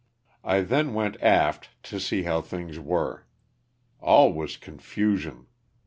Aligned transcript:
I 0.43 0.61
then 0.61 0.95
went 0.95 1.21
aft 1.21 1.69
to 1.83 1.99
see 1.99 2.23
how 2.23 2.41
things 2.41 2.79
were. 2.79 3.27
All 3.99 4.33
was 4.33 4.57
confusion. 4.57 5.45